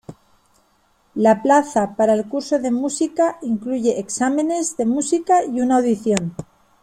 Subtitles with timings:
[1.13, 6.33] La plaza para el curso de música incluye exámenes de música y una audición.